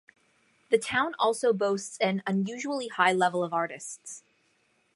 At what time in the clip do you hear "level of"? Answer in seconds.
3.13-3.53